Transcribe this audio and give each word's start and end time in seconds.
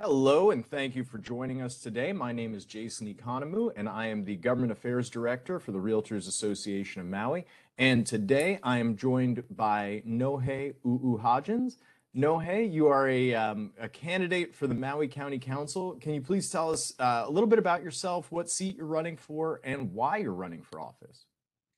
Hello, 0.00 0.52
and 0.52 0.64
thank 0.64 0.94
you 0.94 1.02
for 1.02 1.18
joining 1.18 1.60
us 1.60 1.78
today. 1.80 2.12
My 2.12 2.30
name 2.30 2.54
is 2.54 2.64
Jason 2.64 3.12
Economou, 3.12 3.72
and 3.74 3.88
I 3.88 4.06
am 4.06 4.24
the 4.24 4.36
Government 4.36 4.70
Affairs 4.70 5.10
Director 5.10 5.58
for 5.58 5.72
the 5.72 5.80
Realtors 5.80 6.28
Association 6.28 7.00
of 7.00 7.08
Maui. 7.08 7.44
And 7.78 8.06
today 8.06 8.60
I 8.62 8.78
am 8.78 8.96
joined 8.96 9.42
by 9.50 10.04
Nohe 10.06 10.76
U'u-Hodgins. 10.86 11.78
Nohe, 12.16 12.72
you 12.72 12.86
are 12.86 13.08
a, 13.08 13.34
um, 13.34 13.72
a 13.76 13.88
candidate 13.88 14.54
for 14.54 14.68
the 14.68 14.74
Maui 14.74 15.08
County 15.08 15.40
Council. 15.40 15.96
Can 16.00 16.14
you 16.14 16.20
please 16.20 16.48
tell 16.48 16.70
us 16.70 16.94
uh, 17.00 17.24
a 17.26 17.30
little 17.32 17.48
bit 17.48 17.58
about 17.58 17.82
yourself, 17.82 18.30
what 18.30 18.48
seat 18.48 18.76
you're 18.76 18.86
running 18.86 19.16
for, 19.16 19.60
and 19.64 19.92
why 19.92 20.18
you're 20.18 20.32
running 20.32 20.62
for 20.62 20.80
office? 20.80 21.24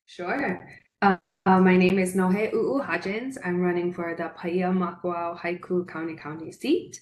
Sure. 0.04 0.68
Uh, 1.00 1.16
uh, 1.46 1.58
my 1.58 1.74
name 1.74 1.98
is 1.98 2.14
Nohe 2.14 2.52
U'u-Hodgins. 2.52 3.38
I'm 3.42 3.62
running 3.62 3.94
for 3.94 4.14
the 4.14 4.30
Paia 4.36 4.70
Makawao 4.70 5.40
Haiku 5.40 5.88
County 5.88 6.16
County 6.16 6.52
seat. 6.52 7.00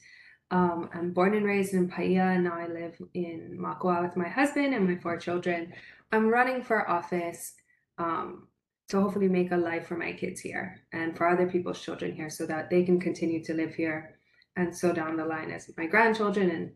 Um, 0.50 0.88
I'm 0.94 1.12
born 1.12 1.34
and 1.34 1.44
raised 1.44 1.74
in 1.74 1.88
Paia, 1.88 2.32
and 2.34 2.44
now 2.44 2.54
I 2.54 2.66
live 2.66 2.96
in 3.14 3.58
Makawao 3.60 4.02
with 4.02 4.16
my 4.16 4.28
husband 4.28 4.74
and 4.74 4.88
my 4.88 4.96
four 4.96 5.18
children. 5.18 5.72
I'm 6.10 6.28
running 6.28 6.62
for 6.62 6.88
office 6.88 7.54
um, 7.98 8.48
to 8.88 9.00
hopefully 9.00 9.28
make 9.28 9.52
a 9.52 9.56
life 9.56 9.86
for 9.86 9.96
my 9.96 10.12
kids 10.12 10.40
here 10.40 10.80
and 10.92 11.16
for 11.16 11.28
other 11.28 11.48
people's 11.48 11.80
children 11.80 12.14
here 12.14 12.30
so 12.30 12.46
that 12.46 12.70
they 12.70 12.82
can 12.82 12.98
continue 12.98 13.44
to 13.44 13.52
live 13.52 13.74
here. 13.74 14.18
And 14.56 14.74
so 14.74 14.92
down 14.92 15.16
the 15.16 15.24
line, 15.24 15.50
as 15.50 15.70
my 15.76 15.86
grandchildren 15.86 16.50
and 16.50 16.72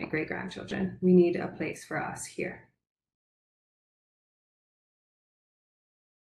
my 0.00 0.06
great 0.06 0.28
grandchildren, 0.28 0.98
we 1.00 1.12
need 1.12 1.36
a 1.36 1.48
place 1.48 1.84
for 1.84 2.00
us 2.00 2.24
here. 2.24 2.68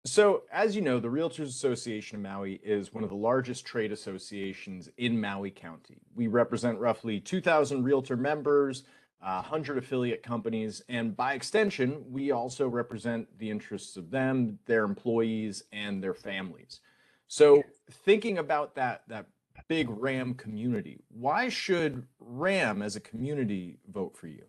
So, 0.06 0.42
as 0.52 0.76
you 0.76 0.82
know, 0.82 1.00
the 1.00 1.08
Realtors 1.08 1.48
Association 1.48 2.16
of 2.16 2.22
Maui 2.22 2.60
is 2.62 2.92
one 2.92 3.04
of 3.04 3.10
the 3.10 3.16
largest 3.16 3.64
trade 3.64 3.90
associations 3.90 4.90
in 4.98 5.18
Maui 5.18 5.50
County. 5.50 5.96
We 6.14 6.26
represent 6.26 6.78
roughly 6.78 7.20
2,000 7.20 7.82
realtor 7.82 8.14
members, 8.14 8.82
uh, 9.22 9.40
100 9.40 9.78
affiliate 9.78 10.22
companies, 10.22 10.82
and 10.90 11.16
by 11.16 11.32
extension, 11.32 12.04
we 12.12 12.32
also 12.32 12.68
represent 12.68 13.26
the 13.38 13.50
interests 13.50 13.96
of 13.96 14.10
them, 14.10 14.58
their 14.66 14.84
employees, 14.84 15.64
and 15.72 16.04
their 16.04 16.12
families. 16.12 16.80
So, 17.26 17.62
thinking 17.90 18.36
about 18.36 18.74
that, 18.74 19.04
that 19.08 19.24
big 19.68 19.88
RAM 19.88 20.34
community, 20.34 21.00
why 21.08 21.48
should 21.48 22.06
RAM 22.20 22.82
as 22.82 22.94
a 22.94 23.00
community 23.00 23.78
vote 23.90 24.14
for 24.14 24.26
you? 24.26 24.44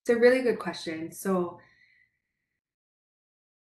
It's 0.00 0.10
a 0.10 0.16
really 0.16 0.40
good 0.40 0.58
question. 0.58 1.12
So, 1.12 1.58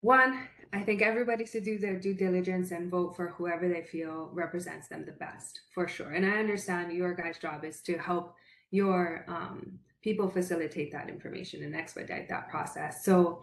one, 0.01 0.49
I 0.73 0.81
think 0.81 1.03
everybody 1.03 1.45
should 1.45 1.65
do 1.65 1.79
their 1.79 1.99
due 1.99 2.15
diligence 2.15 2.71
and 2.71 2.91
vote 2.91 3.17
for 3.17 3.29
whoever 3.29 3.69
they 3.69 3.83
feel 3.83 4.31
represents 4.33 4.89
them 4.89 5.05
the 5.05 5.13
best, 5.13 5.61
for 5.75 5.89
sure. 5.89 6.13
And 6.13 6.25
I 6.25 6.39
understand 6.39 6.93
your 6.93 7.15
guys' 7.15 7.39
job 7.39 7.65
is 7.65 7.81
to 7.83 7.99
help 7.99 8.35
your 8.71 9.25
um, 9.29 9.79
people 10.03 10.29
facilitate 10.29 10.93
that 10.93 11.09
information 11.09 11.65
and 11.65 11.75
expedite 11.75 12.29
that 12.29 12.49
process. 12.49 13.05
So, 13.05 13.43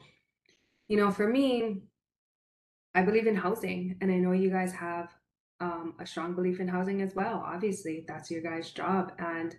you 0.88 0.98
know, 0.98 1.12
for 1.12 1.28
me, 1.28 1.82
I 2.96 3.02
believe 3.02 3.28
in 3.28 3.36
housing, 3.36 3.96
and 4.02 4.12
I 4.12 4.16
know 4.16 4.32
you 4.32 4.50
guys 4.50 4.72
have 4.72 5.14
um, 5.60 5.96
a 6.00 6.06
strong 6.06 6.34
belief 6.34 6.60
in 6.60 6.68
housing 6.68 7.02
as 7.02 7.14
well. 7.14 7.44
Obviously, 7.46 8.06
that's 8.08 8.32
your 8.32 8.42
guys' 8.42 8.72
job. 8.72 9.12
And, 9.20 9.56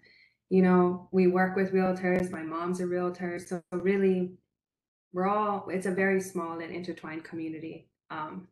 you 0.48 0.62
know, 0.62 1.08
we 1.12 1.26
work 1.26 1.54
with 1.54 1.72
realtors. 1.72 2.30
My 2.30 2.42
mom's 2.42 2.80
a 2.80 2.86
realtor. 2.86 3.38
So, 3.38 3.62
really, 3.72 4.32
we're 5.18 5.26
all 5.26 5.66
it's 5.68 5.86
a 5.86 5.90
very 5.90 6.20
small 6.20 6.60
and 6.60 6.72
intertwined 6.72 7.24
community 7.24 7.88
um, 8.10 8.46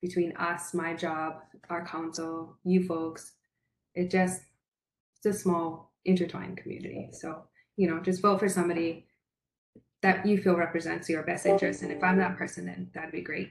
between 0.00 0.34
us 0.38 0.72
my 0.72 0.94
job 0.94 1.42
our 1.68 1.86
council 1.86 2.56
you 2.64 2.86
folks. 2.86 3.32
It 3.94 4.10
just 4.10 4.40
it's 5.16 5.26
a 5.26 5.38
small 5.38 5.92
intertwined 6.06 6.56
community. 6.56 7.10
So 7.12 7.42
you 7.76 7.86
know 7.86 8.00
just 8.00 8.22
vote 8.22 8.40
for 8.40 8.48
somebody 8.48 9.04
that 10.00 10.24
you 10.24 10.38
feel 10.38 10.56
represents 10.56 11.10
your 11.10 11.22
best 11.22 11.44
interest 11.44 11.82
and 11.82 11.92
if 11.92 12.02
i'm 12.02 12.18
that 12.18 12.36
person 12.36 12.64
then 12.64 12.90
that'd 12.94 13.12
be 13.12 13.20
great. 13.20 13.50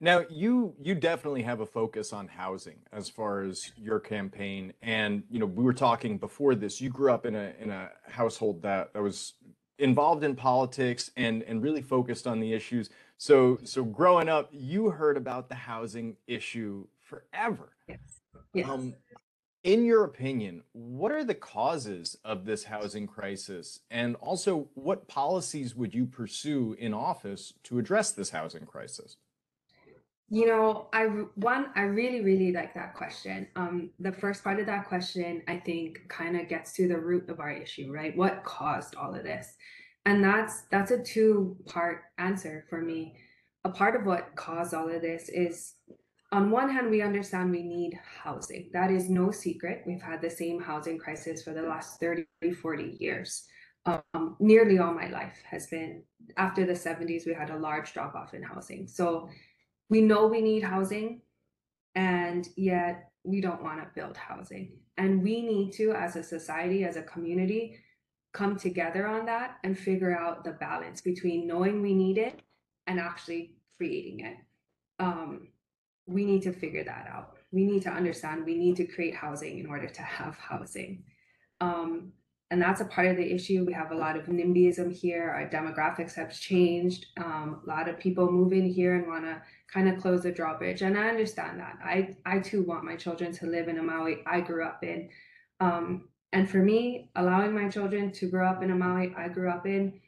Now 0.00 0.24
you 0.30 0.74
you 0.80 0.94
definitely 0.94 1.42
have 1.42 1.60
a 1.60 1.66
focus 1.66 2.14
on 2.14 2.28
housing 2.28 2.78
as 2.90 3.10
far 3.10 3.42
as 3.42 3.72
your 3.76 4.00
campaign 4.00 4.72
and 4.80 5.22
you 5.30 5.38
know 5.38 5.44
we 5.44 5.62
were 5.62 5.74
talking 5.74 6.16
before 6.16 6.54
this 6.54 6.80
you 6.80 6.88
grew 6.88 7.12
up 7.12 7.26
in 7.26 7.34
a 7.34 7.52
in 7.60 7.68
a 7.68 7.90
household 8.08 8.62
that 8.62 8.94
that 8.94 9.02
was 9.02 9.34
involved 9.80 10.24
in 10.24 10.36
politics 10.36 11.10
and 11.16 11.42
and 11.44 11.62
really 11.62 11.82
focused 11.82 12.26
on 12.26 12.40
the 12.40 12.52
issues. 12.52 12.90
So 13.18 13.58
so 13.64 13.84
growing 13.84 14.28
up, 14.28 14.48
you 14.52 14.90
heard 14.90 15.16
about 15.16 15.48
the 15.48 15.54
housing 15.56 16.16
issue 16.26 16.86
forever. 16.98 17.72
yes 17.88 18.20
yes 18.54 18.68
Um, 18.68 18.94
in 19.62 19.84
your 19.84 20.04
opinion, 20.04 20.62
what 20.72 21.12
are 21.12 21.24
the 21.24 21.34
causes 21.34 22.16
of 22.24 22.46
this 22.46 22.64
housing 22.64 23.06
crisis? 23.06 23.80
And 23.90 24.16
also, 24.16 24.70
what 24.74 25.06
policies 25.06 25.76
would 25.76 25.94
you 25.94 26.06
pursue 26.06 26.74
in 26.78 26.94
office 26.94 27.52
to 27.64 27.78
address 27.78 28.12
this 28.12 28.30
housing 28.30 28.64
crisis? 28.64 29.18
You 30.32 30.46
know, 30.46 30.86
I 30.92 31.06
one, 31.34 31.70
I 31.74 31.82
really, 31.82 32.22
really 32.22 32.52
like 32.52 32.72
that 32.74 32.94
question. 32.94 33.48
Um, 33.56 33.90
the 33.98 34.12
first 34.12 34.44
part 34.44 34.60
of 34.60 34.66
that 34.66 34.86
question, 34.86 35.42
I 35.48 35.56
think, 35.56 35.98
kind 36.08 36.40
of 36.40 36.48
gets 36.48 36.72
to 36.74 36.86
the 36.86 36.98
root 36.98 37.28
of 37.28 37.40
our 37.40 37.50
issue, 37.50 37.92
right? 37.92 38.16
What 38.16 38.44
caused 38.44 38.94
all 38.94 39.12
of 39.12 39.24
this? 39.24 39.56
And 40.06 40.22
that's 40.22 40.62
that's 40.70 40.92
a 40.92 41.02
two-part 41.02 42.02
answer 42.18 42.64
for 42.70 42.80
me. 42.80 43.16
A 43.64 43.70
part 43.70 43.96
of 43.96 44.06
what 44.06 44.36
caused 44.36 44.72
all 44.72 44.88
of 44.88 45.02
this 45.02 45.28
is 45.28 45.74
on 46.32 46.52
one 46.52 46.70
hand, 46.70 46.90
we 46.90 47.02
understand 47.02 47.50
we 47.50 47.64
need 47.64 47.98
housing. 48.22 48.70
That 48.72 48.92
is 48.92 49.10
no 49.10 49.32
secret. 49.32 49.82
We've 49.84 50.00
had 50.00 50.22
the 50.22 50.30
same 50.30 50.60
housing 50.60 50.96
crisis 50.96 51.42
for 51.42 51.52
the 51.52 51.62
last 51.62 51.98
30, 51.98 52.24
40 52.62 52.96
years. 53.00 53.44
Um, 53.84 54.36
nearly 54.38 54.78
all 54.78 54.94
my 54.94 55.08
life 55.08 55.42
has 55.44 55.66
been 55.66 56.04
after 56.36 56.64
the 56.64 56.74
70s, 56.74 57.26
we 57.26 57.34
had 57.34 57.50
a 57.50 57.56
large 57.56 57.92
drop 57.92 58.14
off 58.14 58.34
in 58.34 58.42
housing. 58.42 58.86
So 58.86 59.28
we 59.90 60.00
know 60.00 60.26
we 60.26 60.40
need 60.40 60.62
housing 60.62 61.20
and 61.94 62.48
yet 62.56 63.10
we 63.24 63.40
don't 63.40 63.62
want 63.62 63.80
to 63.80 63.88
build 63.94 64.16
housing. 64.16 64.78
And 64.96 65.22
we 65.22 65.42
need 65.42 65.72
to 65.74 65.92
as 65.92 66.16
a 66.16 66.22
society 66.22 66.84
as 66.84 66.96
a 66.96 67.02
community 67.02 67.78
come 68.32 68.56
together 68.56 69.06
on 69.06 69.26
that 69.26 69.56
and 69.64 69.76
figure 69.78 70.16
out 70.16 70.44
the 70.44 70.52
balance 70.52 71.00
between 71.00 71.46
knowing 71.46 71.82
we 71.82 71.92
need 71.92 72.16
it 72.16 72.40
and 72.86 73.00
actually 73.00 73.56
creating 73.76 74.20
it. 74.20 74.36
Um, 75.00 75.48
we 76.06 76.24
need 76.24 76.42
to 76.42 76.52
figure 76.52 76.84
that 76.84 77.08
out. 77.12 77.34
We 77.50 77.64
need 77.64 77.82
to 77.82 77.90
understand 77.90 78.44
we 78.44 78.56
need 78.56 78.76
to 78.76 78.86
create 78.86 79.14
housing 79.14 79.58
in 79.58 79.66
order 79.66 79.88
to 79.88 80.02
have 80.02 80.36
housing. 80.36 81.02
Um, 81.60 82.12
and 82.50 82.60
that's 82.60 82.80
a 82.80 82.84
part 82.84 83.06
of 83.06 83.16
the 83.16 83.32
issue. 83.32 83.64
We 83.64 83.72
have 83.72 83.92
a 83.92 83.96
lot 83.96 84.16
of 84.16 84.26
NIMBYism 84.26 84.92
here. 84.92 85.30
Our 85.30 85.48
demographics 85.48 86.14
have 86.14 86.38
changed. 86.38 87.06
Um, 87.16 87.60
a 87.64 87.68
lot 87.68 87.88
of 87.88 87.98
people 87.98 88.30
move 88.30 88.52
in 88.52 88.68
here 88.68 88.96
and 88.96 89.06
want 89.06 89.24
to 89.24 89.40
kind 89.72 89.88
of 89.88 90.00
close 90.00 90.24
the 90.24 90.32
drawbridge, 90.32 90.82
and 90.82 90.98
I 90.98 91.08
understand 91.08 91.60
that. 91.60 91.78
I 91.82 92.16
I 92.26 92.40
too 92.40 92.62
want 92.62 92.84
my 92.84 92.96
children 92.96 93.32
to 93.32 93.46
live 93.46 93.68
in 93.68 93.78
a 93.78 93.82
Maui 93.82 94.22
I 94.26 94.40
grew 94.40 94.64
up 94.64 94.82
in. 94.82 95.08
Um, 95.60 96.08
and 96.32 96.48
for 96.48 96.58
me, 96.58 97.10
allowing 97.16 97.52
my 97.54 97.68
children 97.68 98.12
to 98.12 98.26
grow 98.28 98.48
up 98.48 98.62
in 98.62 98.70
a 98.70 98.74
Maui 98.74 99.14
I 99.16 99.28
grew 99.28 99.50
up 99.50 99.66
in 99.66 100.00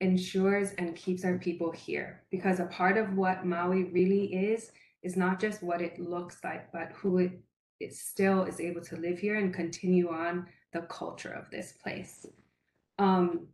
ensures 0.00 0.72
and 0.72 0.96
keeps 0.96 1.24
our 1.24 1.38
people 1.38 1.70
here 1.70 2.22
because 2.30 2.60
a 2.60 2.66
part 2.66 2.96
of 2.98 3.14
what 3.14 3.46
Maui 3.46 3.84
really 3.84 4.34
is 4.34 4.72
is 5.02 5.16
not 5.16 5.38
just 5.40 5.62
what 5.62 5.80
it 5.80 5.98
looks 5.98 6.38
like, 6.42 6.72
but 6.72 6.92
who 6.94 7.18
it, 7.18 7.32
it 7.80 7.94
still 7.94 8.44
is 8.44 8.60
able 8.60 8.80
to 8.82 8.96
live 8.96 9.18
here 9.18 9.36
and 9.36 9.52
continue 9.54 10.10
on 10.10 10.46
the 10.74 10.82
culture 10.82 11.32
of 11.32 11.50
this 11.50 11.72
place. 11.72 12.26
Um, 12.98 13.46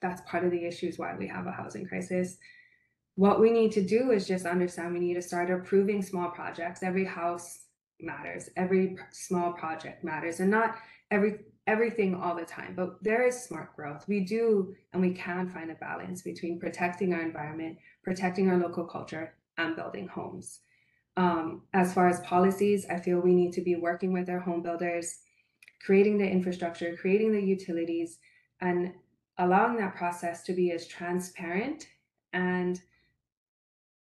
that's 0.00 0.22
part 0.30 0.44
of 0.44 0.52
the 0.52 0.64
issues 0.64 0.98
why 0.98 1.16
we 1.18 1.26
have 1.26 1.46
a 1.46 1.52
housing 1.52 1.86
crisis. 1.86 2.36
What 3.16 3.40
we 3.40 3.50
need 3.50 3.72
to 3.72 3.82
do 3.82 4.12
is 4.12 4.28
just 4.28 4.46
understand 4.46 4.92
we 4.92 5.00
need 5.00 5.14
to 5.14 5.22
start 5.22 5.50
approving 5.50 6.02
small 6.02 6.30
projects. 6.30 6.82
Every 6.82 7.04
house 7.04 7.60
matters. 8.00 8.50
Every 8.56 8.96
small 9.10 9.52
project 9.52 10.04
matters, 10.04 10.40
and 10.40 10.50
not 10.50 10.76
every 11.10 11.40
everything 11.66 12.14
all 12.14 12.34
the 12.34 12.44
time. 12.44 12.74
But 12.74 13.02
there 13.02 13.26
is 13.26 13.44
smart 13.44 13.74
growth. 13.76 14.04
We 14.08 14.20
do 14.20 14.74
and 14.92 15.00
we 15.00 15.12
can 15.12 15.48
find 15.48 15.70
a 15.70 15.74
balance 15.74 16.22
between 16.22 16.58
protecting 16.58 17.14
our 17.14 17.22
environment, 17.22 17.78
protecting 18.02 18.50
our 18.50 18.58
local 18.58 18.84
culture, 18.84 19.34
and 19.58 19.76
building 19.76 20.08
homes. 20.08 20.60
Um, 21.16 21.62
as 21.74 21.94
far 21.94 22.08
as 22.08 22.20
policies, 22.20 22.86
I 22.90 22.98
feel 22.98 23.20
we 23.20 23.34
need 23.34 23.52
to 23.52 23.60
be 23.60 23.76
working 23.76 24.12
with 24.12 24.28
our 24.28 24.40
home 24.40 24.62
builders 24.62 25.18
creating 25.84 26.18
the 26.18 26.28
infrastructure, 26.28 26.96
creating 26.96 27.32
the 27.32 27.42
utilities, 27.42 28.18
and 28.60 28.92
allowing 29.38 29.76
that 29.76 29.96
process 29.96 30.42
to 30.44 30.52
be 30.52 30.70
as 30.72 30.86
transparent 30.86 31.88
and 32.32 32.80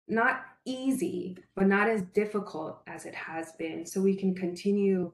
not 0.08 0.42
easy, 0.64 1.38
but 1.54 1.66
not 1.66 1.88
as 1.88 2.02
difficult 2.02 2.82
as 2.86 3.06
it 3.06 3.14
has 3.14 3.52
been, 3.52 3.84
so 3.84 4.00
we 4.00 4.14
can 4.14 4.34
continue 4.34 5.12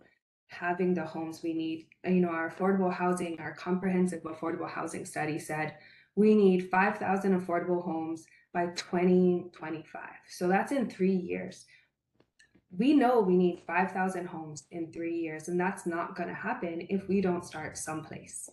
having 0.49 0.93
the 0.93 1.05
homes 1.05 1.43
we 1.43 1.55
need. 1.55 1.87
You 2.05 2.21
know, 2.21 2.29
our 2.29 2.51
affordable 2.51 2.93
housing, 2.93 3.41
our 3.41 3.55
comprehensive 3.55 4.23
affordable 4.25 4.69
housing 4.69 5.07
study 5.07 5.39
said 5.39 5.77
we 6.15 6.35
need 6.35 6.69
5,000 6.71 7.41
affordable 7.41 7.83
homes 7.83 8.27
by 8.53 8.67
2025. 8.67 10.03
So 10.29 10.49
that's 10.49 10.73
in 10.73 10.91
three 10.91 11.15
years 11.17 11.65
we 12.77 12.95
know 12.95 13.21
we 13.21 13.37
need 13.37 13.63
5,000 13.67 14.27
homes 14.27 14.65
in 14.71 14.93
three 14.93 15.17
years, 15.17 15.49
and 15.49 15.61
that's 15.61 15.87
not 15.87 16.17
going 16.17 16.29
to 16.29 16.35
happen 16.35 16.87
if 16.89 17.09
we 17.09 17.21
don't 17.21 17.45
start 17.45 17.77
someplace. 17.77 18.49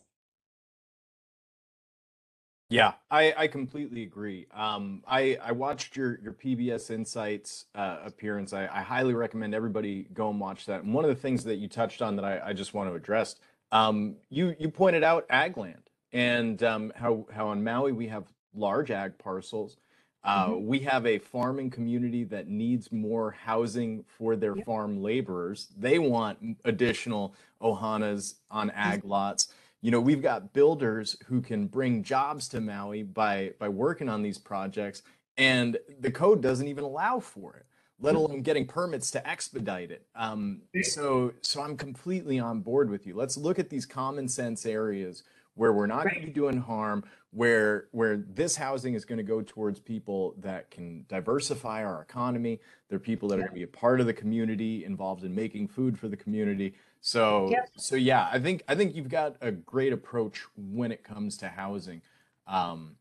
Yeah, 2.71 2.94
I, 3.10 3.33
I 3.36 3.48
completely 3.48 4.04
agree. 4.04 4.45
Um, 4.54 5.01
I, 5.07 5.39
I 5.44 5.54
watched 5.54 5.98
your, 5.98 6.19
your 6.21 6.33
PBS 6.33 6.92
Insights 6.92 7.66
uh, 7.74 7.98
appearance. 8.06 8.54
I, 8.54 8.68
I 8.68 8.81
highly 8.81 9.16
recommend 9.16 9.56
everybody 9.56 10.07
go 10.13 10.30
and 10.30 10.39
watch 10.39 10.68
that. 10.68 10.83
And 10.83 10.94
one 10.94 11.04
of 11.04 11.10
the 11.10 11.16
things 11.16 11.44
that 11.45 11.56
you 11.56 11.68
touched 11.68 12.04
on 12.04 12.16
that 12.18 12.25
I, 12.25 12.50
I 12.50 12.54
just 12.54 12.75
want 12.75 12.88
to 12.89 12.95
address, 12.95 13.38
um, 13.71 14.18
you 14.30 14.56
you 14.60 14.69
pointed 14.69 15.04
out 15.04 15.25
ag 15.30 15.57
land 15.57 15.89
and 16.12 16.62
um, 16.63 16.94
how 16.95 17.25
how 17.33 17.48
on 17.48 17.63
Maui 17.63 17.92
we 17.92 18.07
have 18.07 18.25
large 18.54 18.92
ag 18.92 19.18
parcels. 19.18 19.77
Uh, 20.24 20.50
Mhm. 20.50 20.66
we 20.66 20.80
have 20.80 21.06
a 21.06 21.18
farming 21.18 21.69
community 21.69 22.24
that 22.25 22.48
needs 22.48 22.92
more 22.92 23.31
housing 23.31 24.04
for 24.04 24.36
their 24.36 24.56
Yep. 24.57 24.66
farm 24.66 25.01
laborers. 25.01 25.68
They 25.77 25.98
want 25.98 26.57
additional 26.66 27.33
ohanas 27.62 28.36
on 28.51 28.69
ag 28.71 29.06
lots. 29.06 29.48
You 29.81 29.92
know, 29.92 30.01
we've 30.01 30.21
got 30.21 30.51
builders 30.51 31.16
who 31.27 31.42
can 31.42 31.68
bring 31.68 32.04
jobs 32.04 32.50
to 32.50 32.60
Maui 32.60 33.04
by 33.04 33.54
by 33.60 33.69
working 33.69 34.10
on 34.10 34.21
these 34.21 34.38
projects, 34.38 35.04
and 35.38 35.77
the 36.00 36.12
code 36.12 36.42
doesn't 36.42 36.68
even 36.68 36.83
allow 36.83 37.21
for 37.21 37.56
it, 37.56 37.66
let 37.98 38.16
alone 38.16 38.42
getting 38.42 38.68
permits 38.68 39.10
to 39.12 39.25
expedite 39.25 39.89
it. 39.89 40.06
Um, 40.16 40.63
so, 40.81 41.33
so 41.42 41.62
I'm 41.62 41.77
completely 41.77 42.39
on 42.39 42.60
board 42.60 42.89
with 42.89 43.07
you. 43.07 43.16
Let's 43.16 43.38
look 43.38 43.57
at 43.57 43.69
these 43.69 43.86
common 43.86 44.27
sense 44.27 44.66
areas 44.66 45.24
where 45.59 45.73
we're 45.73 45.88
not 45.88 46.03
going 46.06 46.21
to 46.21 46.25
be 46.25 46.31
doing 46.31 46.57
harm, 46.57 47.03
where 47.31 47.89
where 47.91 48.15
this 48.15 48.56
housing 48.56 48.94
is 48.94 49.03
going 49.03 49.17
to 49.17 49.25
go 49.25 49.41
towards 49.41 49.77
people 49.77 50.33
that 50.38 50.71
can 50.71 51.03
diversify 51.09 51.83
our 51.83 52.01
economy. 52.01 52.61
They're 52.88 52.97
people 52.97 53.27
that 53.27 53.35
are 53.35 53.41
going 53.41 53.50
to 53.50 53.56
be 53.56 53.63
a 53.63 53.67
part 53.67 54.00
of 54.00 54.06
the 54.06 54.13
community, 54.13 54.85
involved 54.85 55.25
in 55.25 55.35
making 55.35 55.67
food 55.67 56.00
for 56.00 56.07
the 56.07 56.15
community. 56.15 56.75
So, 57.01 57.50
Yep. 57.51 57.69
so 57.75 57.95
yeah, 57.97 58.29
I 58.31 58.39
think 58.39 58.63
I 58.69 58.75
think 58.75 58.95
you've 58.95 59.09
got 59.09 59.35
a 59.41 59.51
great 59.51 59.91
approach 59.91 60.45
when 60.56 60.94
it 60.94 61.03
comes 61.03 61.35
to 61.39 61.50
housing. 61.50 62.03
Um, 62.47 62.95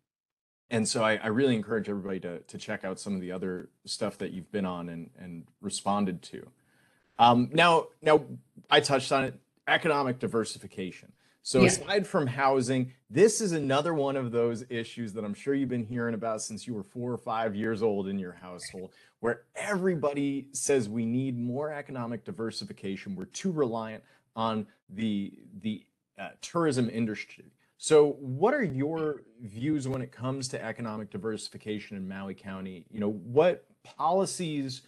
and 0.68 0.86
so 0.86 1.04
I, 1.04 1.14
I 1.22 1.28
really 1.28 1.54
encourage 1.54 1.88
everybody 1.88 2.18
to 2.20 2.40
to 2.40 2.58
check 2.58 2.82
out 2.84 2.98
some 2.98 3.14
of 3.14 3.20
the 3.20 3.30
other 3.30 3.68
stuff 3.84 4.18
that 4.18 4.32
you've 4.32 4.50
been 4.50 4.66
on 4.66 4.88
and 4.88 5.10
and 5.16 5.44
responded 5.60 6.22
to. 6.22 6.48
Um, 7.20 7.50
now, 7.52 7.86
now 8.02 8.24
I 8.68 8.80
touched 8.80 9.12
on 9.12 9.22
it, 9.24 9.34
economic 9.68 10.18
diversification. 10.18 11.12
So 11.48 11.62
Yeah. 11.62 11.68
aside 11.68 12.06
from 12.06 12.26
housing, 12.26 12.92
this 13.08 13.40
is 13.40 13.52
another 13.52 13.94
one 13.94 14.16
of 14.16 14.32
those 14.32 14.66
issues 14.68 15.14
that 15.14 15.24
I'm 15.24 15.32
sure 15.32 15.54
you've 15.54 15.70
been 15.70 15.86
hearing 15.86 16.12
about 16.12 16.42
since 16.42 16.66
you 16.66 16.74
were 16.74 16.82
four 16.82 17.10
or 17.10 17.16
five 17.16 17.56
years 17.56 17.82
old 17.82 18.06
in 18.06 18.18
your 18.18 18.32
household, 18.32 18.92
where 19.20 19.44
everybody 19.54 20.48
says 20.52 20.90
we 20.90 21.06
need 21.06 21.38
more 21.38 21.72
economic 21.72 22.22
diversification. 22.26 23.16
We're 23.16 23.24
too 23.24 23.50
reliant 23.50 24.04
on 24.36 24.66
the 24.90 25.38
the 25.62 25.86
uh, 26.18 26.32
tourism 26.42 26.90
industry. 26.90 27.54
So, 27.78 28.18
what 28.20 28.52
are 28.52 28.62
your 28.62 29.22
views 29.40 29.88
when 29.88 30.02
it 30.02 30.12
comes 30.12 30.48
to 30.48 30.62
economic 30.62 31.08
diversification 31.08 31.96
in 31.96 32.06
Maui 32.06 32.34
County? 32.34 32.84
You 32.90 33.00
know, 33.00 33.12
what 33.12 33.64
policies 33.84 34.82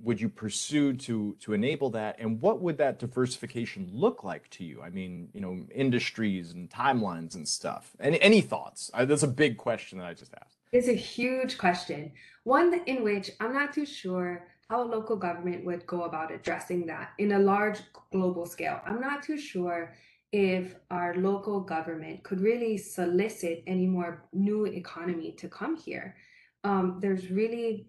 would 0.00 0.20
you 0.20 0.28
pursue 0.28 0.94
to 0.94 1.36
enable 1.48 1.90
that, 1.90 2.16
and 2.18 2.40
what 2.40 2.60
would 2.60 2.78
that 2.78 2.98
diversification 2.98 3.90
look 3.92 4.24
like 4.24 4.48
to 4.50 4.64
you? 4.64 4.80
I 4.82 4.90
mean, 4.90 5.28
you 5.34 5.40
know, 5.40 5.66
industries 5.74 6.52
and 6.52 6.70
timelines 6.70 7.34
and 7.34 7.46
stuff. 7.46 7.96
Any 8.00 8.20
any 8.22 8.40
thoughts? 8.40 8.90
That's 8.96 9.22
a 9.22 9.28
big 9.28 9.56
question 9.56 9.98
that 9.98 10.06
I 10.06 10.14
just 10.14 10.32
asked. 10.34 10.56
It's 10.72 10.88
a 10.88 10.94
huge 10.94 11.58
question, 11.58 12.12
one 12.44 12.80
in 12.86 13.02
which 13.02 13.30
I'm 13.40 13.52
not 13.52 13.72
too 13.72 13.86
sure 13.86 14.48
how 14.68 14.82
a 14.82 14.84
local 14.84 15.16
government 15.16 15.64
would 15.64 15.86
go 15.86 16.02
about 16.02 16.30
addressing 16.30 16.86
that 16.86 17.12
in 17.18 17.32
a 17.32 17.38
large 17.38 17.78
global 18.12 18.44
scale. 18.44 18.80
I'm 18.84 19.00
not 19.00 19.22
too 19.22 19.38
sure 19.38 19.94
if 20.30 20.76
our 20.90 21.14
local 21.14 21.60
government 21.60 22.22
could 22.22 22.40
really 22.40 22.76
solicit 22.76 23.62
any 23.66 23.86
more 23.86 24.28
new 24.34 24.66
economy 24.66 25.32
to 25.38 25.48
come 25.48 25.74
here. 25.76 26.16
Um, 26.64 26.98
there's 27.00 27.30
really 27.30 27.86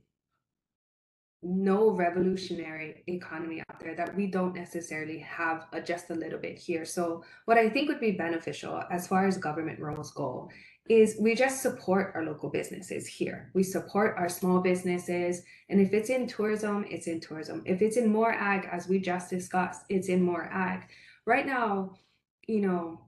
no 1.42 1.92
revolutionary 1.92 3.04
economy 3.08 3.62
out 3.70 3.80
there 3.80 3.96
that 3.96 4.16
we 4.16 4.28
don't 4.28 4.56
necessarily 4.56 5.20
have 5.20 5.68
uh, 5.72 5.80
just 5.80 6.10
a 6.10 6.16
little 6.16 6.40
bit 6.40 6.58
here. 6.58 6.84
So, 6.84 7.24
what 7.46 7.58
I 7.58 7.70
think 7.70 7.88
would 7.88 8.02
be 8.02 8.12
beneficial 8.12 8.84
as 8.92 9.08
far 9.08 9.26
as 9.26 9.38
government 9.38 9.80
roles 9.80 10.12
go 10.12 10.50
is 10.90 11.18
we 11.20 11.36
just 11.36 11.62
support 11.62 12.12
our 12.16 12.26
local 12.26 12.50
businesses 12.50 13.06
here. 13.06 13.52
We 13.54 13.62
support 13.62 14.16
our 14.18 14.28
small 14.28 14.60
businesses. 14.60 15.44
And 15.70 15.80
if 15.80 15.94
it's 15.94 16.10
in 16.10 16.28
tourism, 16.28 16.84
it's 16.90 17.06
in 17.06 17.20
tourism. 17.20 17.62
If 17.66 17.84
it's 17.84 17.96
in 17.96 18.12
more 18.12 18.34
ag, 18.34 18.68
as 18.72 18.88
we 18.88 19.00
just 19.00 19.30
discussed, 19.30 19.84
it's 19.88 20.10
in 20.10 20.22
more 20.24 20.50
ag. 20.52 20.82
Right 21.26 21.46
now, 21.46 21.94
you 22.48 22.62
know, 22.62 23.02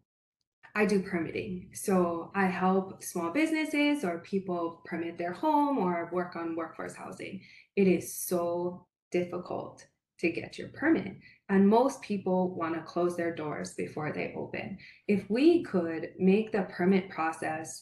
I 0.75 0.85
do 0.85 1.01
permitting. 1.01 1.69
So 1.73 2.31
I 2.33 2.45
help 2.45 3.03
small 3.03 3.31
businesses 3.31 4.05
or 4.05 4.19
people 4.19 4.81
permit 4.85 5.17
their 5.17 5.33
home 5.33 5.79
or 5.79 6.09
work 6.13 6.35
on 6.35 6.55
workforce 6.55 6.93
housing. 6.93 7.41
It 7.75 7.87
is 7.87 8.13
so 8.13 8.85
difficult 9.11 9.85
to 10.19 10.29
get 10.31 10.57
your 10.57 10.69
permit. 10.69 11.17
And 11.49 11.67
most 11.67 12.01
people 12.01 12.55
want 12.55 12.75
to 12.75 12.81
close 12.81 13.17
their 13.17 13.35
doors 13.35 13.73
before 13.73 14.11
they 14.13 14.33
open. 14.37 14.77
If 15.07 15.29
we 15.29 15.63
could 15.63 16.11
make 16.17 16.51
the 16.51 16.63
permit 16.63 17.09
process 17.09 17.81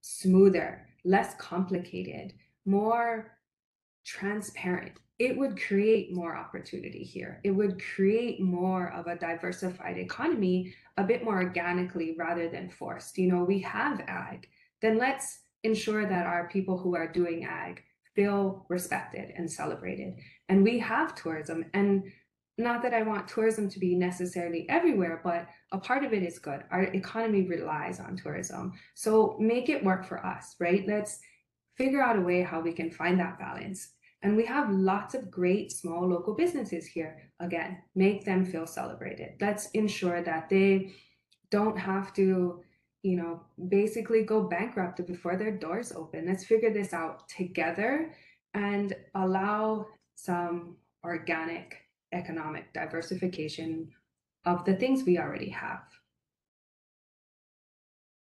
smoother, 0.00 0.86
less 1.04 1.34
complicated, 1.36 2.32
more 2.64 3.38
transparent, 4.04 4.98
it 5.18 5.36
would 5.36 5.60
create 5.60 6.12
more 6.12 6.36
opportunity 6.36 7.04
here. 7.04 7.40
It 7.44 7.52
would 7.52 7.80
create 7.94 8.40
more 8.40 8.92
of 8.92 9.06
a 9.06 9.16
diversified 9.16 9.96
economy 9.96 10.74
a 10.96 11.04
bit 11.04 11.24
more 11.24 11.42
organically 11.42 12.16
rather 12.18 12.48
than 12.48 12.68
forced. 12.68 13.16
You 13.16 13.28
know, 13.28 13.44
we 13.44 13.60
have 13.60 14.00
ag, 14.00 14.48
then 14.82 14.98
let's 14.98 15.40
ensure 15.62 16.06
that 16.06 16.26
our 16.26 16.48
people 16.48 16.76
who 16.76 16.96
are 16.96 17.10
doing 17.10 17.44
ag 17.44 17.82
feel 18.14 18.66
respected 18.68 19.32
and 19.36 19.50
celebrated. 19.50 20.14
And 20.48 20.62
we 20.62 20.78
have 20.78 21.14
tourism. 21.14 21.64
And 21.74 22.04
not 22.56 22.82
that 22.82 22.94
I 22.94 23.02
want 23.02 23.26
tourism 23.26 23.68
to 23.70 23.80
be 23.80 23.96
necessarily 23.96 24.68
everywhere, 24.68 25.20
but 25.24 25.48
a 25.72 25.78
part 25.78 26.04
of 26.04 26.12
it 26.12 26.22
is 26.22 26.38
good. 26.38 26.62
Our 26.70 26.84
economy 26.84 27.42
relies 27.42 27.98
on 27.98 28.16
tourism. 28.16 28.72
So 28.94 29.36
make 29.40 29.68
it 29.68 29.84
work 29.84 30.06
for 30.06 30.24
us, 30.24 30.54
right? 30.60 30.86
Let's 30.86 31.18
figure 31.76 32.02
out 32.02 32.16
a 32.16 32.20
way 32.20 32.42
how 32.42 32.60
we 32.60 32.72
can 32.72 32.90
find 32.90 33.18
that 33.18 33.38
balance. 33.38 33.90
And 34.22 34.36
we 34.36 34.46
have 34.46 34.70
lots 34.70 35.14
of 35.14 35.30
great 35.30 35.72
small 35.72 36.08
local 36.08 36.34
businesses 36.34 36.86
here. 36.86 37.30
Again, 37.40 37.82
make 37.94 38.24
them 38.24 38.44
feel 38.44 38.66
celebrated. 38.66 39.34
Let's 39.40 39.70
ensure 39.72 40.22
that 40.22 40.48
they 40.48 40.92
don't 41.50 41.78
have 41.78 42.14
to, 42.14 42.62
you 43.04 43.16
know, 43.16 43.38
basically 43.68 44.24
go 44.24 44.42
bankrupt 44.42 45.06
before 45.06 45.36
their 45.36 45.52
doors 45.52 45.92
open. 45.92 46.26
Let's 46.26 46.46
figure 46.46 46.72
this 46.72 46.94
out 46.94 47.28
together 47.28 48.12
and 48.54 48.96
allow 49.14 49.86
some 50.14 50.76
organic 51.04 51.76
economic 52.12 52.72
diversification 52.72 53.90
of 54.46 54.64
the 54.64 54.74
things 54.74 55.04
we 55.04 55.18
already 55.18 55.50
have. 55.50 55.82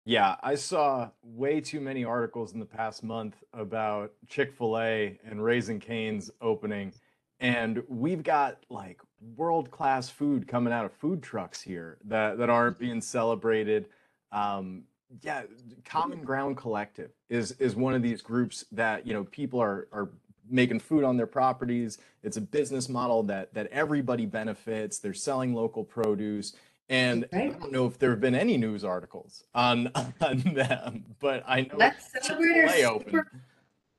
Yeah, 0.04 0.36
I 0.42 0.54
saw 0.54 1.10
way 1.22 1.62
too 1.62 1.80
many 1.80 2.04
articles 2.04 2.52
in 2.52 2.60
the 2.60 2.66
past 2.66 3.02
month 3.02 3.36
about 3.54 4.12
Chick-fil-A 4.26 5.18
and 5.24 5.42
Raising 5.42 5.80
Cane's 5.80 6.30
opening, 6.42 6.92
and 7.40 7.82
we've 7.88 8.22
got 8.22 8.64
like 8.68 9.00
world-class 9.36 10.10
food 10.10 10.46
coming 10.46 10.74
out 10.74 10.84
of 10.84 10.92
food 10.92 11.22
trucks 11.22 11.62
here 11.62 11.96
that 12.04 12.36
that 12.36 12.50
aren't 12.50 12.78
being 12.78 13.00
celebrated. 13.00 13.86
Um, 14.32 14.84
yeah, 15.22 15.42
Common 15.84 16.22
Ground 16.22 16.56
Collective 16.56 17.10
is 17.30 17.52
is 17.52 17.74
one 17.74 17.94
of 17.94 18.02
these 18.02 18.20
groups 18.20 18.64
that, 18.72 19.06
you 19.06 19.14
know, 19.14 19.24
people 19.24 19.60
are 19.60 19.88
are 19.92 20.10
making 20.50 20.80
food 20.80 21.04
on 21.04 21.16
their 21.16 21.26
properties. 21.26 21.98
It's 22.22 22.36
a 22.36 22.40
business 22.40 22.88
model 22.88 23.22
that 23.24 23.54
that 23.54 23.68
everybody 23.68 24.26
benefits. 24.26 24.98
They're 24.98 25.14
selling 25.14 25.54
local 25.54 25.84
produce. 25.84 26.54
And 26.90 27.26
I 27.34 27.48
don't 27.48 27.70
know 27.70 27.86
if 27.86 27.98
there 27.98 28.10
have 28.10 28.20
been 28.20 28.34
any 28.34 28.56
news 28.56 28.82
articles 28.84 29.44
on 29.54 29.90
on 30.20 30.38
them, 30.54 31.04
but 31.20 31.42
I 31.46 31.62
know 31.62 31.76
Let's 31.76 32.10
celebrate 32.12 32.64
our 32.64 33.00
super 33.00 33.30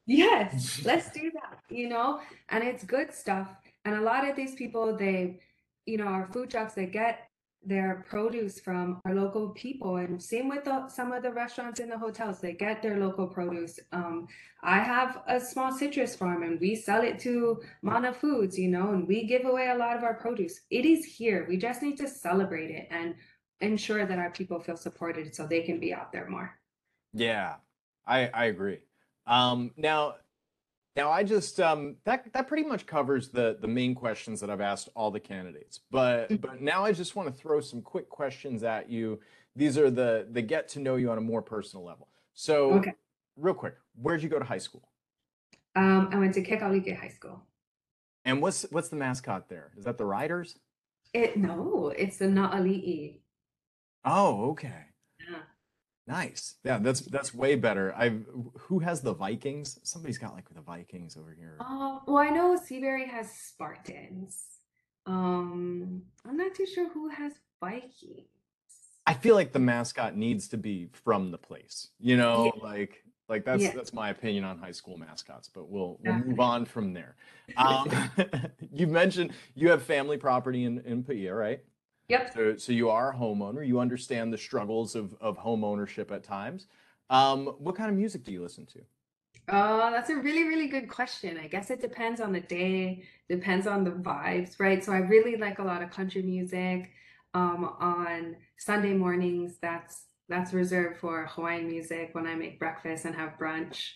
Yes, 0.10 0.82
let's 0.86 1.12
do 1.12 1.30
that, 1.36 1.60
you 1.70 1.88
know, 1.88 2.20
and 2.50 2.64
it's 2.64 2.84
good 2.84 3.14
stuff. 3.14 3.48
And 3.86 3.94
a 3.94 4.02
lot 4.02 4.28
of 4.28 4.36
these 4.36 4.56
people, 4.56 4.98
they, 4.98 5.40
you 5.86 5.98
know, 5.98 6.06
our 6.06 6.28
food 6.34 6.50
trucks, 6.50 6.74
they 6.74 6.88
get 6.88 7.29
their 7.66 8.06
produce 8.10 8.60
from 8.60 9.02
our 9.06 9.14
local 9.14 9.50
people. 9.50 9.98
And 9.98 10.22
same 10.22 10.48
with 10.48 10.64
the, 10.64 10.88
some 10.88 11.12
of 11.12 11.24
the 11.24 11.32
restaurants 11.32 11.80
and 11.80 11.92
the 11.92 11.98
hotels, 11.98 12.40
they 12.40 12.54
get 12.54 12.82
their 12.82 12.98
local 12.98 13.28
produce. 13.28 13.80
Um, 13.92 14.28
I 14.64 14.80
have 14.80 15.22
a 15.28 15.40
small 15.40 15.72
citrus 15.72 16.16
farm 16.16 16.44
and 16.44 16.60
we 16.60 16.76
sell 16.76 17.02
it 17.02 17.20
to 17.20 17.62
Mana 17.82 18.14
Foods, 18.14 18.58
you 18.58 18.70
know, 18.70 18.92
and 18.92 19.08
we 19.08 19.26
give 19.26 19.46
away 19.46 19.70
a 19.70 19.78
lot 19.78 19.98
of 19.98 20.04
our 20.04 20.16
produce. 20.16 20.62
It 20.70 20.86
is 20.86 21.06
here. 21.06 21.46
We 21.50 21.58
just 21.58 21.82
need 21.82 21.98
to 21.98 22.08
celebrate 22.08 22.72
it 22.72 22.88
and 22.92 23.16
ensure 23.62 24.06
that 24.06 24.20
our 24.20 24.32
people 24.32 24.60
feel 24.60 24.78
supported 24.78 25.36
so 25.36 25.46
they 25.46 25.62
can 25.62 25.80
be 25.80 25.94
out 25.94 26.12
there 26.12 26.30
more. 26.30 26.58
Yeah, 27.14 27.56
I 28.06 28.28
I 28.28 28.46
agree. 28.46 28.80
Um, 29.26 29.72
now, 29.78 30.16
Now, 31.00 31.12
I 31.12 31.24
just 31.24 31.62
um, 31.62 31.96
that 32.04 32.32
that 32.34 32.50
pretty 32.50 32.68
much 32.68 32.86
covers 32.86 33.30
the 33.30 33.58
the 33.62 33.70
main 33.70 33.96
questions 33.96 34.42
that 34.42 34.50
I've 34.50 34.60
asked 34.60 34.90
all 34.96 35.12
the 35.12 35.20
candidates. 35.20 35.80
But 35.90 36.30
Mhm. 36.30 36.42
but 36.42 36.62
now 36.62 36.84
I 36.84 36.92
just 36.92 37.16
want 37.16 37.34
to 37.34 37.42
throw 37.42 37.62
some 37.62 37.82
quick 37.82 38.10
questions 38.10 38.64
at 38.64 38.90
you. 38.90 39.22
These 39.56 39.78
are 39.78 39.90
the 39.90 40.28
the 40.30 40.42
get 40.42 40.68
to 40.70 40.80
know 40.82 40.98
you 40.98 41.10
on 41.10 41.18
a 41.18 41.22
more 41.22 41.42
personal 41.42 41.86
level. 41.86 42.10
So, 42.34 42.74
Okay. 42.74 42.94
real 43.38 43.54
quick, 43.54 43.76
where'd 43.96 44.22
you 44.22 44.28
go 44.28 44.40
to 44.40 44.46
high 44.46 44.58
school? 44.58 44.90
Um, 45.76 46.10
I 46.12 46.18
went 46.20 46.34
to 46.34 46.44
Kekaulike 46.44 46.94
High 46.98 47.08
School. 47.08 47.48
And 48.26 48.42
what's 48.42 48.64
what's 48.70 48.90
the 48.90 48.98
mascot 48.98 49.48
there? 49.48 49.72
Is 49.78 49.86
that 49.86 49.98
the 49.98 50.06
Riders? 50.06 50.60
It 51.14 51.38
no, 51.38 51.94
it's 51.96 52.18
the 52.18 52.26
Na'ali'i. 52.26 53.22
Oh, 54.04 54.50
okay. 54.52 54.88
Yeah. 56.10 56.16
Nice. 56.16 56.56
Yeah, 56.64 56.80
that's 56.80 57.02
that's 57.02 57.34
way 57.34 57.56
better. 57.56 57.94
I've 57.96 58.26
who 58.58 58.80
has 58.80 59.02
the 59.02 59.14
Vikings? 59.14 59.80
Somebody's 59.84 60.18
got 60.18 60.34
like 60.34 60.50
the 60.54 60.62
Vikings 60.62 61.16
over 61.18 61.36
here. 61.38 61.58
Oh, 61.60 62.02
well, 62.08 62.18
I 62.18 62.30
know 62.30 62.56
Seabury 62.56 63.08
has 63.08 63.32
Spartans. 63.32 64.38
Um, 65.06 66.04
I'm 66.26 66.38
not 66.38 66.56
too 66.56 66.66
sure 66.66 66.90
who 66.90 67.10
has 67.10 67.34
Vikings. 67.60 68.26
I 69.06 69.14
feel 69.14 69.36
like 69.36 69.54
the 69.54 69.60
mascot 69.60 70.16
needs 70.16 70.48
to 70.50 70.58
be 70.58 70.90
from 71.04 71.32
the 71.32 71.38
place. 71.38 71.90
You 72.00 72.18
know, 72.18 72.52
like 72.62 73.04
like 73.28 73.46
that's 73.46 73.64
Yeah. 73.64 73.74
that's 73.76 73.94
my 73.94 74.10
opinion 74.10 74.44
on 74.44 74.58
high 74.58 74.72
school 74.72 74.98
mascots, 74.98 75.48
but 75.48 75.70
we'll 75.70 76.00
we'll 76.04 76.18
move 76.20 76.40
on 76.40 76.66
from 76.66 76.94
there. 76.94 77.16
Um, 77.58 77.90
you 78.72 78.88
mentioned 78.88 79.34
you 79.56 79.70
have 79.70 79.84
family 79.84 80.18
property 80.18 80.64
in 80.66 80.80
in 80.82 81.04
Paia, 81.04 81.34
right? 81.34 81.62
Yep. 82.10 82.34
So 82.34 82.58
so 82.58 82.72
you 82.72 82.90
are 82.90 83.12
a 83.12 83.16
homeowner. 83.16 83.66
You 83.66 83.80
understand 83.80 84.34
the 84.34 84.38
struggles 84.38 84.96
of 84.96 85.16
of 85.22 85.38
home 85.38 85.64
ownership 85.64 86.12
at 86.12 86.24
times. 86.24 86.68
Um, 87.10 87.48
what 87.60 87.76
kind 87.76 87.90
of 87.90 87.96
music 87.96 88.24
do 88.24 88.32
you 88.32 88.42
listen 88.42 88.66
to? 88.68 88.80
Uh, 89.48 89.90
that's 89.90 90.12
a 90.12 90.16
really, 90.16 90.44
really 90.44 90.68
good 90.68 90.88
question. 90.88 91.40
I 91.42 91.48
guess 91.48 91.72
it 91.72 91.82
depends 91.82 92.22
on 92.22 92.32
the 92.32 92.40
day, 92.40 93.04
depends 93.28 93.66
on 93.66 93.84
the 93.84 93.90
vibes, 93.92 94.60
right? 94.60 94.84
So 94.84 94.92
I 94.92 94.98
really 95.00 95.38
like 95.38 95.58
a 95.58 95.64
lot 95.64 95.82
of 95.82 95.90
country 95.90 96.22
music. 96.22 96.92
Um, 97.34 97.76
on 97.80 98.36
Sunday 98.58 98.94
mornings, 98.94 99.58
that's 99.62 100.06
that's 100.30 100.54
reserved 100.54 101.00
for 101.00 101.26
Hawaiian 101.28 101.68
music 101.68 102.10
when 102.14 102.28
I 102.28 102.36
make 102.36 102.60
breakfast 102.60 103.06
and 103.06 103.16
have 103.16 103.38
brunch. 103.40 103.92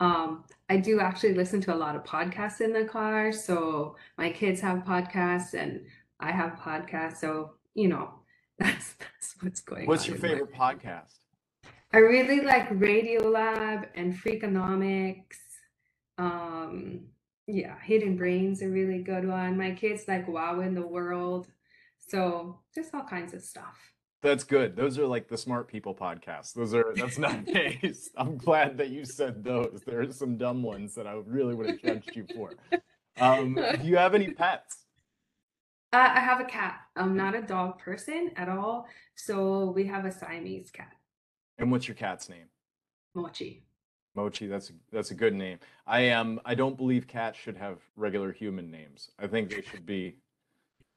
Um, 0.00 0.44
I 0.68 0.76
do 0.76 1.00
actually 1.00 1.34
listen 1.34 1.60
to 1.62 1.74
a 1.74 1.76
lot 1.76 1.96
of 1.96 2.04
podcasts 2.04 2.60
in 2.60 2.72
the 2.72 2.84
car. 2.84 3.32
So 3.32 3.96
my 4.18 4.30
kids 4.30 4.60
have 4.60 4.84
podcasts 4.84 5.54
and 5.54 5.86
I 6.20 6.32
have 6.32 6.58
podcasts. 6.58 7.18
So, 7.18 7.52
you 7.76 7.88
know, 7.88 8.10
that's 8.58 8.94
that's 8.94 9.36
what's 9.40 9.60
going 9.60 9.86
What's 9.86 10.04
on 10.04 10.14
your 10.14 10.18
my 10.18 10.28
favorite 10.28 10.54
podcast? 10.54 11.12
I 11.92 11.98
really 11.98 12.40
like 12.40 12.68
Radiolab 12.70 13.86
and 13.94 14.14
Freakonomics. 14.14 15.36
Um, 16.18 17.02
yeah, 17.46 17.76
Hidden 17.80 18.16
Brains 18.16 18.62
a 18.62 18.68
really 18.68 19.02
good 19.02 19.28
one. 19.28 19.56
My 19.56 19.70
kids 19.70 20.04
like 20.08 20.26
Wow 20.26 20.60
in 20.60 20.74
the 20.74 20.86
World. 20.86 21.46
So 22.08 22.60
just 22.74 22.94
all 22.94 23.04
kinds 23.04 23.34
of 23.34 23.42
stuff. 23.42 23.78
That's 24.22 24.42
good. 24.42 24.74
Those 24.74 24.98
are 24.98 25.06
like 25.06 25.28
the 25.28 25.36
smart 25.36 25.68
people 25.68 25.94
podcasts. 25.94 26.54
Those 26.54 26.74
are 26.74 26.92
that's 26.96 27.18
not 27.18 27.46
nice. 27.46 28.10
I'm 28.16 28.36
glad 28.36 28.78
that 28.78 28.88
you 28.88 29.04
said 29.04 29.44
those. 29.44 29.82
There 29.86 30.00
are 30.00 30.10
some 30.10 30.36
dumb 30.36 30.62
ones 30.62 30.94
that 30.94 31.06
I 31.06 31.12
really 31.24 31.54
would 31.54 31.68
have 31.68 31.82
judged 31.82 32.16
you 32.16 32.26
for. 32.34 32.54
Um, 33.20 33.54
do 33.54 33.86
you 33.86 33.96
have 33.96 34.14
any 34.14 34.32
pets? 34.32 34.85
Uh, 35.92 36.10
I 36.14 36.20
have 36.20 36.40
a 36.40 36.44
cat. 36.44 36.80
I'm 36.96 37.16
not 37.16 37.34
a 37.34 37.42
dog 37.42 37.78
person 37.78 38.30
at 38.36 38.48
all. 38.48 38.86
So 39.14 39.70
we 39.70 39.86
have 39.86 40.04
a 40.04 40.12
Siamese 40.12 40.70
cat, 40.70 40.92
And 41.58 41.70
what's 41.70 41.86
your 41.88 41.94
cat's 41.94 42.28
name? 42.28 42.46
Mochi. 43.14 43.62
Mochi. 44.14 44.46
That's 44.46 44.70
a, 44.70 44.72
that's 44.92 45.10
a 45.10 45.14
good 45.14 45.34
name. 45.34 45.58
I 45.86 46.00
am. 46.00 46.40
I 46.44 46.54
don't 46.54 46.76
believe 46.76 47.06
cats 47.06 47.38
should 47.38 47.56
have 47.56 47.78
regular 47.96 48.32
human 48.32 48.70
names. 48.70 49.10
I 49.18 49.26
think 49.26 49.50
they 49.50 49.62
should 49.62 49.86
be 49.86 50.16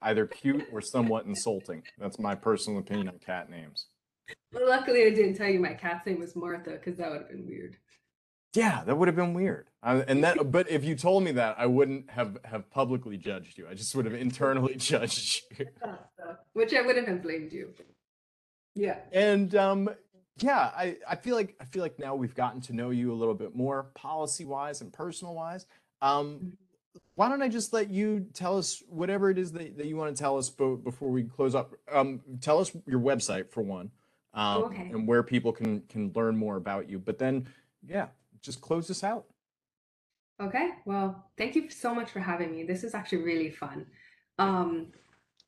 either 0.02 0.26
cute 0.26 0.66
or 0.72 0.82
somewhat 0.82 1.26
insulting. 1.26 1.84
That's 1.98 2.20
my 2.20 2.34
personal 2.36 2.80
opinion 2.80 3.10
on 3.10 3.20
cat 3.20 3.50
names. 3.50 3.88
Luckily, 4.52 5.06
I 5.06 5.12
didn't 5.12 5.36
tell 5.36 5.50
you 5.50 5.60
my 5.60 5.74
cat's 5.74 6.06
name 6.06 6.20
was 6.20 6.36
Martha 6.36 6.72
because 6.72 6.98
that 6.98 7.10
would 7.12 7.22
have 7.22 7.30
been 7.30 7.46
weird. 7.46 7.78
Yeah, 8.54 8.84
that 8.86 8.98
would 8.98 9.08
have 9.08 9.16
been 9.16 9.34
weird. 9.34 9.68
I, 9.84 9.98
and 9.98 10.24
that, 10.24 10.52
but 10.52 10.70
if 10.70 10.84
you 10.84 10.96
told 10.96 11.24
me 11.24 11.32
that, 11.34 11.56
I 11.60 11.66
wouldn't 11.66 12.10
have 12.12 12.38
have 12.46 12.70
publicly 12.70 13.18
judged 13.18 13.58
you. 13.58 13.68
I 13.70 13.74
just 13.74 13.96
would 13.96 14.06
have 14.06 14.16
internally 14.16 14.76
judged 14.78 15.44
you. 15.58 15.68
Which 16.54 16.74
I 16.74 16.82
wouldn't 16.82 17.08
have 17.08 17.22
blamed 17.22 17.52
you. 17.54 17.74
Yeah. 18.76 18.98
And 19.12 19.56
um, 19.56 19.90
yeah, 20.38 20.72
I, 20.76 20.98
I 21.08 21.16
feel 21.16 21.36
like 21.36 21.56
I 21.60 21.66
feel 21.66 21.84
like 21.84 22.00
now 22.00 22.16
we've 22.16 22.36
gotten 22.36 22.62
to 22.62 22.74
know 22.74 22.90
you 22.90 23.12
a 23.12 23.16
little 23.16 23.34
bit 23.36 23.56
more, 23.56 23.84
policy 23.96 24.46
wise 24.46 24.82
and 24.82 24.92
personal 24.92 25.36
wise. 25.36 25.66
Um, 26.02 26.54
why 27.16 27.30
don't 27.30 27.42
I 27.42 27.50
just 27.50 27.74
let 27.74 27.90
you 27.90 28.28
tell 28.34 28.58
us 28.58 28.82
whatever 28.90 29.30
it 29.30 29.38
is 29.38 29.52
that, 29.52 29.78
that 29.78 29.86
you 29.86 29.96
want 29.98 30.16
to 30.16 30.20
tell 30.22 30.38
us 30.38 30.50
before 30.50 31.10
we 31.10 31.24
close 31.24 31.54
up? 31.54 31.74
Um, 31.92 32.22
tell 32.42 32.60
us 32.60 32.72
your 32.88 33.00
website 33.00 33.52
for 33.52 33.62
one, 33.62 33.92
um, 34.34 34.64
Okay. 34.64 34.90
and 34.92 35.08
where 35.08 35.22
people 35.22 35.52
can 35.52 35.82
can 35.82 36.12
learn 36.16 36.36
more 36.38 36.56
about 36.56 36.90
you. 36.90 36.98
But 36.98 37.20
then, 37.20 37.48
yeah, 37.86 38.08
just 38.42 38.62
close 38.62 38.88
this 38.88 39.04
out. 39.04 39.26
Okay, 40.42 40.70
well, 40.86 41.26
thank 41.38 41.56
you 41.56 41.70
so 41.70 41.94
much 41.94 42.12
for 42.12 42.22
having 42.22 42.52
me. 42.52 42.64
This 42.64 42.84
is 42.84 42.96
actually 42.96 43.24
really 43.24 43.52
fun. 43.52 43.86
Um, 44.38 44.88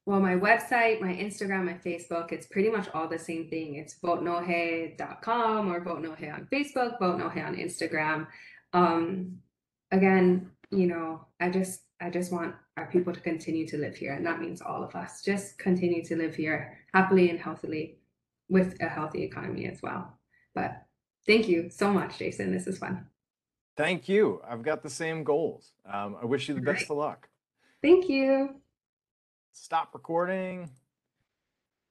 well, 0.05 0.19
my 0.19 0.36
website, 0.36 1.00
my 1.00 1.13
Instagram, 1.13 1.65
my 1.65 1.74
Facebook, 1.74 2.31
it's 2.31 2.48
pretty 2.48 2.69
much 2.69 2.89
all 2.93 3.07
the 3.07 3.19
same 3.19 3.48
thing. 3.48 3.75
It's 3.75 3.95
votenohe.com 4.03 5.71
or 5.71 5.79
Vote 5.81 6.01
Nohe 6.01 6.33
on 6.33 6.48
Facebook, 6.51 7.00
Vote 7.00 7.19
Nohe 7.19 7.45
on 7.45 7.55
Instagram. 7.55 8.27
Um, 8.74 9.38
again, 9.91 10.51
you 10.71 10.88
know, 10.88 11.25
I 11.39 11.50
just 11.50 11.81
I 12.01 12.10
just 12.10 12.31
want 12.31 12.55
our 12.77 12.88
people 12.88 13.13
to 13.13 13.19
continue 13.19 13.67
to 13.67 13.77
live 13.77 13.95
here, 13.95 14.13
and 14.13 14.25
that 14.25 14.41
means 14.41 14.62
all 14.62 14.83
of 14.83 14.95
us. 14.95 15.21
Just 15.21 15.60
continue 15.60 16.03
to 16.05 16.15
live 16.15 16.36
here 16.36 16.79
happily 16.93 17.29
and 17.29 17.39
healthily 17.39 18.00
with 18.50 18.75
a 18.81 18.89
healthy 18.89 19.24
economy 19.24 19.67
as 19.67 19.81
well. 19.81 20.17
But 20.55 20.83
thank 21.25 21.48
you 21.48 21.70
so 21.70 21.92
much, 21.92 22.18
Jason. 22.18 22.51
This 22.51 22.68
is 22.68 22.78
fun. 22.78 23.08
Thank 23.78 24.10
you. 24.10 24.42
I've 24.48 24.63
got 24.63 24.84
the 24.84 24.90
same 24.90 25.24
goals. 25.24 25.72
Um, 25.92 26.18
I 26.22 26.25
wish 26.25 26.48
you 26.50 26.56
the 26.56 26.62
best 26.62 26.88
Great. 26.88 26.92
of 26.92 26.98
luck. 26.98 27.30
Thank 27.82 28.10
you. 28.10 28.56
Stop 29.54 29.90
recording. 29.94 30.70